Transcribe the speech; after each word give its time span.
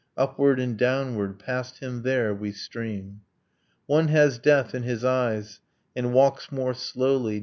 Upward 0.17 0.59
and 0.59 0.75
downward, 0.75 1.37
past 1.37 1.77
him 1.77 2.01
there, 2.01 2.33
we 2.33 2.53
stream. 2.53 3.21
One 3.85 4.07
has 4.07 4.39
death 4.39 4.73
in 4.73 4.81
his 4.81 5.05
eyes: 5.05 5.59
and 5.95 6.11
walks 6.11 6.51
more 6.51 6.73
slowly. 6.73 7.39